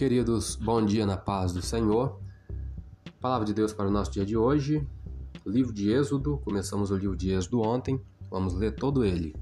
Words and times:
Queridos, 0.00 0.56
bom 0.56 0.82
dia 0.82 1.04
na 1.04 1.18
paz 1.18 1.52
do 1.52 1.60
Senhor. 1.60 2.18
Palavra 3.20 3.44
de 3.44 3.52
Deus 3.52 3.74
para 3.74 3.86
o 3.86 3.90
nosso 3.90 4.10
dia 4.10 4.24
de 4.24 4.34
hoje. 4.34 4.88
Livro 5.44 5.74
de 5.74 5.92
Êxodo, 5.92 6.38
começamos 6.38 6.90
o 6.90 6.96
livro 6.96 7.14
de 7.14 7.30
Êxodo 7.32 7.60
ontem, 7.60 8.00
vamos 8.30 8.54
ler 8.54 8.74
todo 8.74 9.04
ele. 9.04 9.36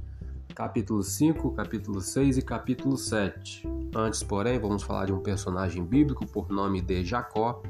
Capítulo 0.57 1.00
5, 1.00 1.52
capítulo 1.52 2.00
6 2.00 2.39
e 2.39 2.43
capítulo 2.43 2.96
7. 2.96 3.68
Antes, 3.94 4.25
porém, 4.25 4.58
vamos 4.58 4.82
falar 4.82 5.07
de 5.07 5.12
um 5.12 5.21
personagem 5.21 5.84
bíblico 5.84 6.26
por 6.26 6.48
nome 6.48 6.80
de 6.80 7.04
Jacó. 7.04 7.62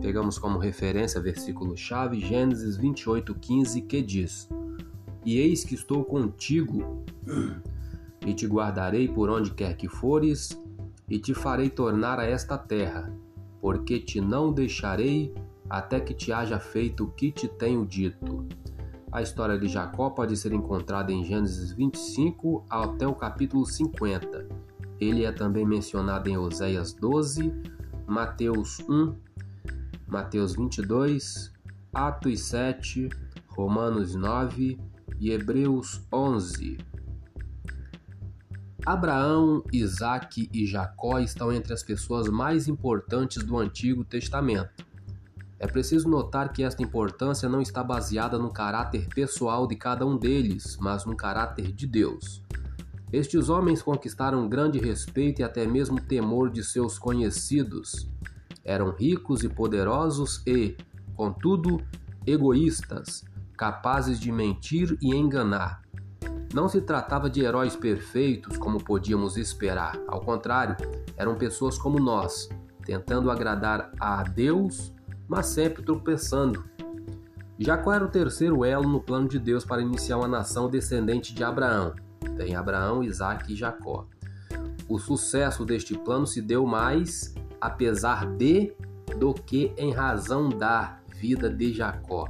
Pegamos 0.00 0.38
como 0.38 0.56
referência 0.56 1.20
versículo-chave 1.20 2.20
Gênesis 2.20 2.76
28, 2.76 3.34
15, 3.34 3.82
que 3.82 4.00
diz: 4.00 4.48
E 5.26 5.36
eis 5.36 5.64
que 5.64 5.74
estou 5.74 6.04
contigo, 6.04 7.04
e 8.24 8.32
te 8.32 8.46
guardarei 8.46 9.08
por 9.08 9.28
onde 9.28 9.50
quer 9.50 9.76
que 9.76 9.88
fores, 9.88 10.56
e 11.10 11.18
te 11.18 11.34
farei 11.34 11.68
tornar 11.68 12.20
a 12.20 12.24
esta 12.24 12.56
terra, 12.56 13.12
porque 13.60 13.98
te 13.98 14.20
não 14.20 14.52
deixarei 14.52 15.34
até 15.68 15.98
que 16.00 16.14
te 16.14 16.32
haja 16.32 16.58
feito 16.60 17.04
o 17.04 17.10
que 17.10 17.32
te 17.32 17.48
tenho 17.48 17.84
dito. 17.84 18.46
A 19.12 19.20
história 19.20 19.58
de 19.58 19.66
Jacó 19.66 20.10
pode 20.10 20.36
ser 20.36 20.52
encontrada 20.52 21.10
em 21.10 21.24
Gênesis 21.24 21.72
25 21.72 22.64
até 22.70 23.06
o 23.06 23.14
capítulo 23.14 23.66
50. 23.66 24.46
Ele 25.00 25.24
é 25.24 25.32
também 25.32 25.66
mencionado 25.66 26.28
em 26.28 26.38
Oséias 26.38 26.92
12, 26.92 27.52
Mateus 28.06 28.78
1, 28.88 29.14
Mateus 30.06 30.54
22, 30.54 31.52
Atos 31.92 32.40
7, 32.42 33.08
Romanos 33.48 34.14
9 34.14 34.78
e 35.18 35.30
Hebreus 35.32 36.06
11. 36.12 36.89
Abraão, 38.84 39.62
Isaac 39.72 40.48
e 40.52 40.66
Jacó 40.66 41.18
estão 41.18 41.52
entre 41.52 41.72
as 41.72 41.82
pessoas 41.82 42.28
mais 42.28 42.66
importantes 42.68 43.42
do 43.42 43.58
Antigo 43.58 44.04
Testamento. 44.04 44.84
É 45.58 45.66
preciso 45.66 46.08
notar 46.08 46.52
que 46.52 46.62
esta 46.62 46.82
importância 46.82 47.48
não 47.48 47.60
está 47.60 47.84
baseada 47.84 48.38
no 48.38 48.50
caráter 48.50 49.06
pessoal 49.08 49.66
de 49.66 49.76
cada 49.76 50.06
um 50.06 50.16
deles, 50.16 50.78
mas 50.80 51.04
no 51.04 51.14
caráter 51.14 51.70
de 51.72 51.86
Deus. 51.86 52.42
Estes 53.12 53.50
homens 53.50 53.82
conquistaram 53.82 54.48
grande 54.48 54.78
respeito 54.78 55.40
e 55.40 55.44
até 55.44 55.66
mesmo 55.66 56.00
temor 56.00 56.50
de 56.50 56.64
seus 56.64 56.98
conhecidos. 56.98 58.08
Eram 58.64 58.92
ricos 58.92 59.42
e 59.42 59.48
poderosos 59.48 60.42
e, 60.46 60.76
contudo, 61.14 61.78
egoístas, 62.26 63.24
capazes 63.56 64.18
de 64.18 64.32
mentir 64.32 64.96
e 65.02 65.14
enganar. 65.14 65.82
Não 66.52 66.68
se 66.68 66.80
tratava 66.80 67.30
de 67.30 67.42
heróis 67.42 67.76
perfeitos 67.76 68.56
como 68.56 68.82
podíamos 68.82 69.36
esperar. 69.36 69.98
Ao 70.08 70.20
contrário, 70.20 70.76
eram 71.16 71.36
pessoas 71.36 71.78
como 71.78 72.00
nós, 72.00 72.48
tentando 72.84 73.30
agradar 73.30 73.92
a 74.00 74.22
Deus, 74.24 74.92
mas 75.28 75.46
sempre 75.46 75.82
tropeçando. 75.82 76.64
Jacó 77.58 77.92
era 77.92 78.04
o 78.04 78.08
terceiro 78.08 78.64
elo 78.64 78.88
no 78.88 79.00
plano 79.00 79.28
de 79.28 79.38
Deus 79.38 79.64
para 79.64 79.82
iniciar 79.82 80.16
uma 80.16 80.26
nação 80.26 80.68
descendente 80.68 81.34
de 81.34 81.44
Abraão. 81.44 81.94
Tem 82.36 82.56
Abraão, 82.56 83.04
Isaac 83.04 83.52
e 83.52 83.56
Jacó. 83.56 84.06
O 84.88 84.98
sucesso 84.98 85.64
deste 85.64 85.96
plano 85.96 86.26
se 86.26 86.42
deu 86.42 86.66
mais 86.66 87.34
apesar 87.60 88.26
de 88.26 88.72
do 89.18 89.34
que 89.34 89.72
em 89.76 89.92
razão 89.92 90.48
da 90.48 90.98
vida 91.16 91.50
de 91.50 91.72
Jacó. 91.72 92.28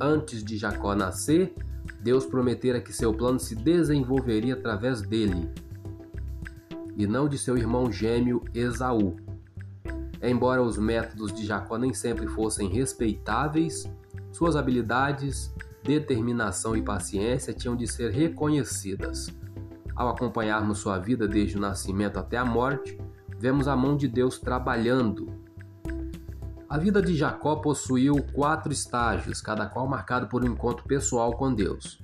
Antes 0.00 0.44
de 0.44 0.56
Jacó 0.58 0.94
nascer, 0.94 1.54
Deus 2.00 2.26
prometera 2.26 2.80
que 2.80 2.92
seu 2.92 3.12
plano 3.12 3.38
se 3.38 3.54
desenvolveria 3.54 4.54
através 4.54 5.02
dele 5.02 5.50
e 6.96 7.06
não 7.06 7.28
de 7.28 7.36
seu 7.36 7.56
irmão 7.56 7.92
gêmeo 7.92 8.42
Esaú. 8.54 9.16
Embora 10.22 10.62
os 10.62 10.78
métodos 10.78 11.32
de 11.32 11.44
Jacó 11.44 11.76
nem 11.76 11.92
sempre 11.92 12.26
fossem 12.26 12.68
respeitáveis, 12.68 13.84
suas 14.32 14.56
habilidades, 14.56 15.54
determinação 15.82 16.74
e 16.76 16.82
paciência 16.82 17.52
tinham 17.52 17.76
de 17.76 17.86
ser 17.86 18.10
reconhecidas. 18.10 19.28
Ao 19.94 20.08
acompanharmos 20.08 20.78
sua 20.78 20.98
vida 20.98 21.28
desde 21.28 21.56
o 21.56 21.60
nascimento 21.60 22.18
até 22.18 22.36
a 22.36 22.44
morte, 22.44 22.98
vemos 23.38 23.68
a 23.68 23.76
mão 23.76 23.96
de 23.96 24.08
Deus 24.08 24.38
trabalhando 24.38 25.45
a 26.68 26.78
vida 26.78 27.00
de 27.00 27.14
Jacó 27.14 27.56
possuiu 27.56 28.16
quatro 28.32 28.72
estágios, 28.72 29.40
cada 29.40 29.66
qual 29.66 29.86
marcado 29.86 30.26
por 30.26 30.42
um 30.42 30.48
encontro 30.48 30.84
pessoal 30.84 31.32
com 31.32 31.54
Deus. 31.54 32.00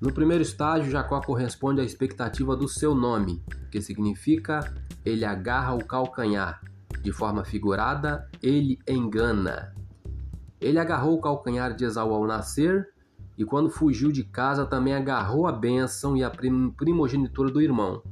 No 0.00 0.10
primeiro 0.10 0.42
estágio, 0.42 0.90
Jacó 0.90 1.20
corresponde 1.20 1.82
à 1.82 1.84
expectativa 1.84 2.56
do 2.56 2.66
seu 2.66 2.94
nome, 2.94 3.42
que 3.70 3.82
significa 3.82 4.72
ele 5.04 5.24
agarra 5.24 5.74
o 5.74 5.84
calcanhar. 5.84 6.62
De 7.02 7.12
forma 7.12 7.44
figurada, 7.44 8.26
ele 8.42 8.78
engana. 8.88 9.74
Ele 10.58 10.78
agarrou 10.78 11.18
o 11.18 11.20
calcanhar 11.20 11.74
de 11.74 11.84
Esaú 11.84 12.14
ao 12.14 12.26
nascer, 12.26 12.88
e 13.36 13.44
quando 13.44 13.70
fugiu 13.70 14.10
de 14.10 14.24
casa 14.24 14.64
também 14.64 14.94
agarrou 14.94 15.46
a 15.46 15.52
bênção 15.52 16.16
e 16.16 16.24
a 16.24 16.30
primogenitura 16.30 17.50
do 17.50 17.60
irmão. 17.60 18.02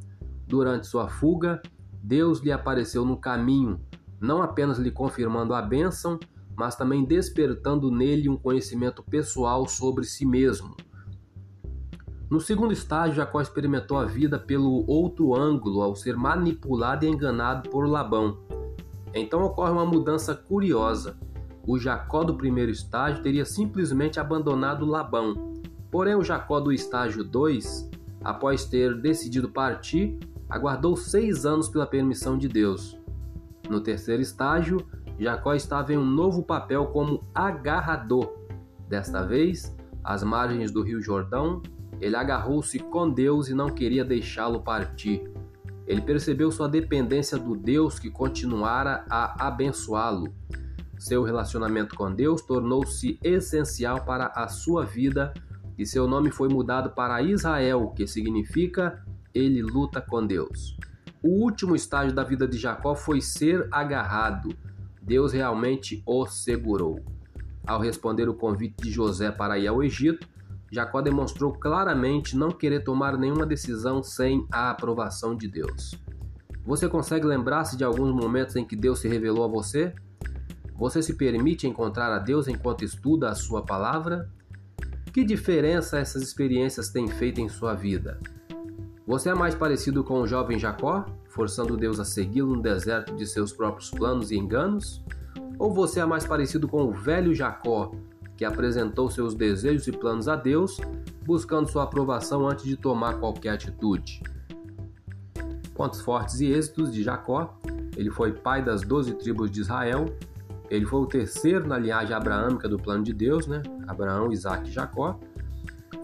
Durante 0.46 0.86
sua 0.86 1.08
fuga, 1.08 1.62
Deus 2.02 2.40
lhe 2.40 2.52
apareceu 2.52 3.04
no 3.04 3.18
caminho 3.18 3.80
não 4.20 4.42
apenas 4.42 4.78
lhe 4.78 4.90
confirmando 4.90 5.54
a 5.54 5.62
bênção, 5.62 6.18
mas 6.56 6.74
também 6.74 7.04
despertando 7.04 7.90
nele 7.90 8.28
um 8.28 8.36
conhecimento 8.36 9.02
pessoal 9.02 9.66
sobre 9.68 10.04
si 10.04 10.26
mesmo. 10.26 10.74
No 12.28 12.40
segundo 12.40 12.72
estágio, 12.72 13.16
Jacó 13.16 13.40
experimentou 13.40 13.96
a 13.96 14.04
vida 14.04 14.38
pelo 14.38 14.84
outro 14.86 15.34
ângulo 15.34 15.80
ao 15.80 15.96
ser 15.96 16.14
manipulado 16.16 17.06
e 17.06 17.08
enganado 17.08 17.70
por 17.70 17.88
Labão. 17.88 18.38
Então 19.14 19.42
ocorre 19.42 19.72
uma 19.72 19.86
mudança 19.86 20.34
curiosa. 20.34 21.16
O 21.66 21.78
Jacó 21.78 22.24
do 22.24 22.34
primeiro 22.34 22.70
estágio 22.70 23.22
teria 23.22 23.46
simplesmente 23.46 24.20
abandonado 24.20 24.84
Labão. 24.84 25.54
Porém, 25.90 26.16
o 26.16 26.24
Jacó 26.24 26.60
do 26.60 26.72
estágio 26.72 27.24
2, 27.24 27.90
após 28.22 28.66
ter 28.66 29.00
decidido 29.00 29.48
partir, 29.48 30.18
aguardou 30.50 30.96
seis 30.96 31.46
anos 31.46 31.68
pela 31.68 31.86
permissão 31.86 32.36
de 32.36 32.48
Deus. 32.48 32.97
No 33.68 33.80
terceiro 33.80 34.22
estágio, 34.22 34.86
Jacó 35.18 35.54
estava 35.54 35.92
em 35.92 35.98
um 35.98 36.04
novo 36.04 36.42
papel 36.42 36.86
como 36.86 37.22
agarrador. 37.34 38.32
Desta 38.88 39.22
vez, 39.22 39.76
às 40.02 40.22
margens 40.22 40.70
do 40.70 40.82
rio 40.82 41.02
Jordão, 41.02 41.62
ele 42.00 42.16
agarrou-se 42.16 42.78
com 42.78 43.10
Deus 43.10 43.48
e 43.48 43.54
não 43.54 43.68
queria 43.68 44.04
deixá-lo 44.04 44.62
partir. 44.62 45.22
Ele 45.86 46.00
percebeu 46.00 46.50
sua 46.50 46.68
dependência 46.68 47.38
do 47.38 47.56
Deus 47.56 47.98
que 47.98 48.10
continuara 48.10 49.04
a 49.10 49.48
abençoá-lo. 49.48 50.32
Seu 50.98 51.22
relacionamento 51.22 51.94
com 51.96 52.12
Deus 52.12 52.42
tornou-se 52.42 53.18
essencial 53.22 54.04
para 54.04 54.26
a 54.26 54.48
sua 54.48 54.84
vida 54.84 55.32
e 55.78 55.86
seu 55.86 56.08
nome 56.08 56.30
foi 56.30 56.48
mudado 56.48 56.90
para 56.90 57.22
Israel, 57.22 57.92
que 57.96 58.06
significa 58.06 59.04
ele 59.32 59.62
luta 59.62 60.00
com 60.00 60.26
Deus. 60.26 60.76
O 61.22 61.42
último 61.42 61.74
estágio 61.74 62.14
da 62.14 62.22
vida 62.22 62.46
de 62.46 62.56
Jacó 62.56 62.94
foi 62.94 63.20
ser 63.20 63.66
agarrado. 63.72 64.54
Deus 65.02 65.32
realmente 65.32 66.02
o 66.06 66.26
segurou. 66.26 67.00
Ao 67.66 67.80
responder 67.80 68.28
o 68.28 68.34
convite 68.34 68.76
de 68.82 68.90
José 68.90 69.30
para 69.30 69.58
ir 69.58 69.66
ao 69.66 69.82
Egito, 69.82 70.28
Jacó 70.70 71.00
demonstrou 71.00 71.52
claramente 71.52 72.36
não 72.36 72.50
querer 72.50 72.84
tomar 72.84 73.16
nenhuma 73.16 73.46
decisão 73.46 74.02
sem 74.02 74.46
a 74.52 74.70
aprovação 74.70 75.34
de 75.34 75.48
Deus. 75.48 75.98
Você 76.64 76.88
consegue 76.88 77.26
lembrar-se 77.26 77.76
de 77.76 77.82
alguns 77.82 78.14
momentos 78.14 78.54
em 78.54 78.64
que 78.64 78.76
Deus 78.76 79.00
se 79.00 79.08
revelou 79.08 79.44
a 79.44 79.48
você? 79.48 79.94
Você 80.76 81.02
se 81.02 81.14
permite 81.14 81.66
encontrar 81.66 82.14
a 82.14 82.18
Deus 82.18 82.46
enquanto 82.46 82.84
estuda 82.84 83.30
a 83.30 83.34
sua 83.34 83.64
palavra? 83.64 84.30
Que 85.12 85.24
diferença 85.24 85.98
essas 85.98 86.22
experiências 86.22 86.90
têm 86.90 87.08
feito 87.08 87.40
em 87.40 87.48
sua 87.48 87.74
vida? 87.74 88.20
Você 89.08 89.30
é 89.30 89.34
mais 89.34 89.54
parecido 89.54 90.04
com 90.04 90.20
o 90.20 90.26
jovem 90.26 90.58
Jacó, 90.58 91.06
forçando 91.30 91.78
Deus 91.78 91.98
a 91.98 92.04
segui-lo 92.04 92.54
no 92.56 92.60
deserto 92.60 93.16
de 93.16 93.26
seus 93.26 93.54
próprios 93.54 93.90
planos 93.90 94.30
e 94.30 94.36
enganos? 94.36 95.02
Ou 95.58 95.72
você 95.72 96.00
é 96.00 96.04
mais 96.04 96.26
parecido 96.26 96.68
com 96.68 96.84
o 96.84 96.92
velho 96.92 97.34
Jacó, 97.34 97.90
que 98.36 98.44
apresentou 98.44 99.10
seus 99.10 99.34
desejos 99.34 99.88
e 99.88 99.92
planos 99.92 100.28
a 100.28 100.36
Deus, 100.36 100.78
buscando 101.24 101.70
sua 101.70 101.84
aprovação 101.84 102.46
antes 102.46 102.66
de 102.66 102.76
tomar 102.76 103.14
qualquer 103.14 103.54
atitude? 103.54 104.22
Pontos 105.74 106.02
fortes 106.02 106.40
e 106.40 106.52
êxitos 106.52 106.92
de 106.92 107.02
Jacó. 107.02 107.58
Ele 107.96 108.10
foi 108.10 108.34
pai 108.34 108.62
das 108.62 108.82
doze 108.82 109.14
tribos 109.14 109.50
de 109.50 109.62
Israel. 109.62 110.04
Ele 110.68 110.84
foi 110.84 111.00
o 111.00 111.06
terceiro 111.06 111.66
na 111.66 111.78
linhagem 111.78 112.14
abraâmica 112.14 112.68
do 112.68 112.78
plano 112.78 113.04
de 113.04 113.14
Deus, 113.14 113.46
né? 113.46 113.62
Abraão, 113.86 114.30
Isaac 114.30 114.68
e 114.68 114.70
Jacó 114.70 115.18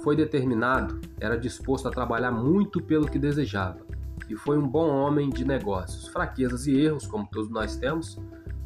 foi 0.04 0.14
determinado, 0.14 1.00
era 1.18 1.36
disposto 1.36 1.88
a 1.88 1.90
trabalhar 1.90 2.30
muito 2.30 2.80
pelo 2.80 3.10
que 3.10 3.18
desejava 3.18 3.84
e 4.28 4.36
foi 4.36 4.58
um 4.58 4.66
bom 4.66 4.88
homem 4.88 5.30
de 5.30 5.44
negócios. 5.44 6.08
Fraquezas 6.08 6.66
e 6.66 6.78
erros, 6.78 7.06
como 7.06 7.26
todos 7.26 7.50
nós 7.50 7.76
temos, 7.76 8.18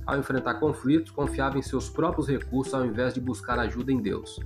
ao 0.07 0.19
enfrentar 0.19 0.55
conflitos, 0.55 1.11
confiava 1.11 1.59
em 1.59 1.63
seus 1.63 1.89
próprios 1.89 2.29
recursos 2.29 2.75
ao 2.75 2.85
invés 2.85 3.15
de 3.15 3.21
buscar 3.21 3.59
ajuda 3.59 3.93
em 3.93 4.01
Deus. 4.01 4.41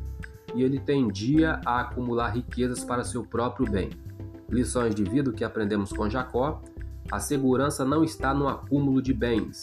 E 0.54 0.62
ele 0.62 0.78
tendia 0.78 1.60
a 1.64 1.80
acumular 1.80 2.30
riquezas 2.30 2.84
para 2.84 3.04
seu 3.04 3.24
próprio 3.24 3.70
bem. 3.70 3.90
Lições 4.50 4.94
de 4.94 5.04
vida 5.04 5.32
que 5.32 5.44
aprendemos 5.44 5.92
com 5.92 6.10
Jacó. 6.10 6.62
A 7.10 7.18
segurança 7.18 7.84
não 7.84 8.04
está 8.04 8.34
no 8.34 8.48
acúmulo 8.48 9.00
de 9.00 9.14
bens. 9.14 9.62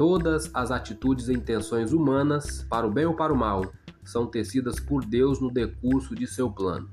Todas 0.00 0.50
as 0.54 0.70
atitudes 0.70 1.28
e 1.28 1.34
intenções 1.34 1.92
humanas, 1.92 2.66
para 2.70 2.86
o 2.86 2.90
bem 2.90 3.04
ou 3.04 3.12
para 3.12 3.34
o 3.34 3.36
mal, 3.36 3.70
são 4.02 4.26
tecidas 4.26 4.80
por 4.80 5.04
Deus 5.04 5.42
no 5.42 5.50
decurso 5.50 6.14
de 6.14 6.26
seu 6.26 6.50
plano. 6.50 6.88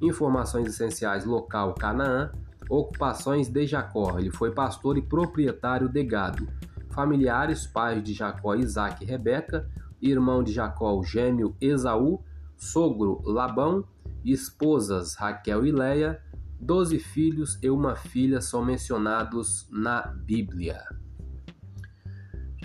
Informações 0.00 0.68
essenciais 0.68 1.24
local 1.24 1.74
Canaã, 1.74 2.30
ocupações 2.70 3.48
de 3.48 3.66
Jacó, 3.66 4.16
ele 4.16 4.30
foi 4.30 4.52
pastor 4.52 4.96
e 4.96 5.02
proprietário 5.02 5.88
de 5.88 6.04
gado. 6.04 6.46
Familiares, 6.90 7.66
pais 7.66 8.00
de 8.00 8.14
Jacó, 8.14 8.54
Isaac 8.54 9.02
e 9.02 9.08
Rebeca, 9.08 9.68
irmão 10.00 10.44
de 10.44 10.52
Jacó, 10.52 11.02
gêmeo 11.02 11.56
Esaú, 11.60 12.22
sogro 12.56 13.22
Labão, 13.24 13.84
esposas 14.24 15.16
Raquel 15.16 15.66
e 15.66 15.72
Leia, 15.72 16.22
doze 16.60 17.00
filhos 17.00 17.58
e 17.60 17.68
uma 17.68 17.96
filha 17.96 18.40
são 18.40 18.64
mencionados 18.64 19.66
na 19.68 20.02
Bíblia. 20.02 20.84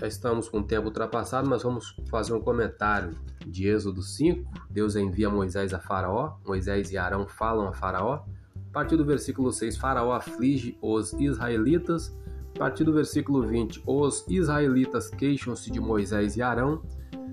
Já 0.02 0.08
estamos 0.08 0.48
com 0.48 0.58
o 0.58 0.62
tempo 0.64 0.88
ultrapassado, 0.88 1.48
mas 1.48 1.62
vamos 1.62 1.94
fazer 2.10 2.32
um 2.32 2.40
comentário 2.40 3.14
de 3.46 3.68
Êxodo 3.68 4.02
5. 4.02 4.50
Deus 4.68 4.96
envia 4.96 5.30
Moisés 5.30 5.72
a 5.72 5.78
Faraó, 5.78 6.38
Moisés 6.44 6.90
e 6.90 6.98
Arão 6.98 7.24
falam 7.28 7.68
a 7.68 7.72
Faraó. 7.72 8.14
A 8.14 8.72
partir 8.72 8.96
do 8.96 9.04
versículo 9.04 9.52
6, 9.52 9.76
Faraó 9.76 10.10
aflige 10.10 10.76
os 10.82 11.12
israelitas. 11.12 12.12
A 12.56 12.58
partir 12.58 12.82
do 12.82 12.92
versículo 12.92 13.46
20, 13.46 13.84
os 13.86 14.26
israelitas 14.28 15.08
queixam-se 15.08 15.70
de 15.70 15.78
Moisés 15.78 16.36
e 16.36 16.42
Arão. 16.42 16.82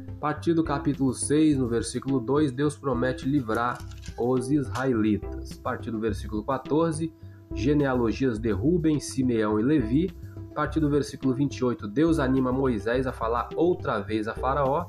A 0.07 0.19
partir 0.19 0.53
do 0.53 0.63
capítulo 0.63 1.11
6, 1.11 1.57
no 1.57 1.67
versículo 1.67 2.19
2, 2.19 2.51
Deus 2.51 2.77
promete 2.77 3.27
livrar 3.27 3.79
os 4.15 4.51
israelitas. 4.51 5.57
A 5.59 5.63
partir 5.63 5.89
do 5.89 5.99
versículo 5.99 6.43
14, 6.43 7.11
genealogias 7.55 8.37
de 8.37 8.51
Ruben, 8.51 8.99
Simeão 8.99 9.59
e 9.59 9.63
Levi. 9.63 10.11
Partir 10.59 10.81
do 10.81 10.89
versículo 10.89 11.33
28, 11.33 11.87
Deus 11.87 12.19
anima 12.19 12.51
Moisés 12.51 13.07
a 13.07 13.13
falar 13.13 13.47
outra 13.55 14.01
vez 14.01 14.27
a 14.27 14.33
Faraó. 14.33 14.87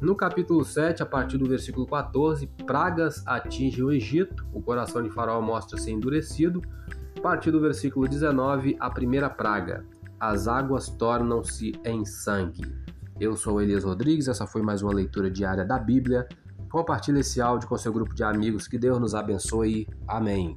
No 0.00 0.14
capítulo 0.14 0.64
7, 0.64 1.02
a 1.02 1.06
partir 1.06 1.36
do 1.36 1.48
versículo 1.48 1.84
14, 1.84 2.46
pragas 2.64 3.20
atingem 3.26 3.82
o 3.82 3.90
Egito, 3.90 4.46
o 4.52 4.62
coração 4.62 5.02
de 5.02 5.10
Faraó 5.10 5.42
mostra-se 5.42 5.90
endurecido. 5.90 6.62
A 7.18 7.20
partir 7.20 7.50
do 7.50 7.60
versículo 7.60 8.06
19, 8.06 8.76
a 8.78 8.88
primeira 8.88 9.28
praga, 9.28 9.84
as 10.20 10.46
águas 10.46 10.88
tornam-se 10.88 11.72
em 11.84 12.04
sangue. 12.04 12.72
Eu 13.18 13.36
sou 13.36 13.60
Elias 13.60 13.82
Rodrigues, 13.82 14.28
essa 14.28 14.46
foi 14.46 14.62
mais 14.62 14.80
uma 14.80 14.94
leitura 14.94 15.28
diária 15.28 15.64
da 15.64 15.76
Bíblia. 15.76 16.28
Compartilhe 16.70 17.18
esse 17.18 17.40
áudio 17.40 17.68
com 17.68 17.76
seu 17.76 17.92
grupo 17.92 18.14
de 18.14 18.22
amigos, 18.22 18.68
que 18.68 18.78
Deus 18.78 19.00
nos 19.00 19.16
abençoe. 19.16 19.88
Amém. 20.06 20.56